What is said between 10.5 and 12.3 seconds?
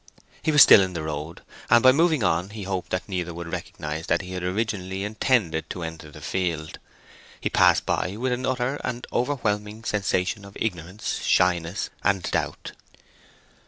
ignorance, shyness, and